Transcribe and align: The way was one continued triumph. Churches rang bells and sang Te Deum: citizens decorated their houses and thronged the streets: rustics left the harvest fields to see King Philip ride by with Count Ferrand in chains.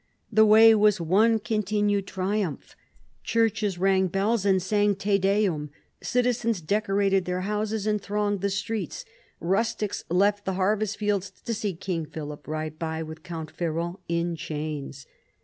The 0.31 0.47
way 0.47 0.73
was 0.73 0.99
one 0.99 1.37
continued 1.37 2.07
triumph. 2.07 2.75
Churches 3.23 3.77
rang 3.77 4.07
bells 4.07 4.47
and 4.47 4.59
sang 4.59 4.95
Te 4.95 5.19
Deum: 5.19 5.69
citizens 6.01 6.59
decorated 6.59 7.25
their 7.25 7.41
houses 7.41 7.85
and 7.85 8.01
thronged 8.01 8.41
the 8.41 8.49
streets: 8.49 9.05
rustics 9.39 10.03
left 10.09 10.43
the 10.45 10.53
harvest 10.53 10.97
fields 10.97 11.29
to 11.45 11.53
see 11.53 11.75
King 11.75 12.07
Philip 12.07 12.47
ride 12.47 12.79
by 12.79 13.03
with 13.03 13.21
Count 13.21 13.51
Ferrand 13.51 13.97
in 14.07 14.35
chains. 14.35 15.05